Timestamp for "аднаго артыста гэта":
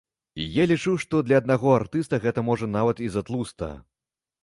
1.45-2.47